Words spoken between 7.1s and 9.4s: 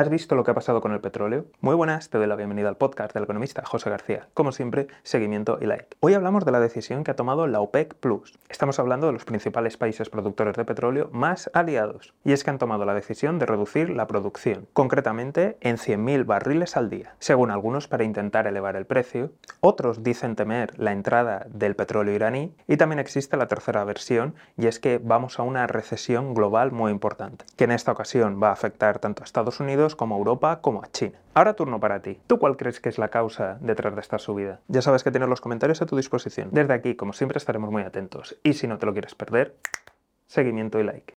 ha tomado la OPEC Plus. Estamos hablando de los